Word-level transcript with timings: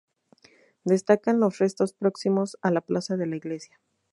Destacan 0.83 1.39
los 1.39 1.59
restos 1.59 1.93
próximos 1.93 2.57
a 2.63 2.71
la 2.71 2.81
plaza 2.81 3.17
de 3.17 3.27
la 3.27 3.35
iglesia. 3.35 3.79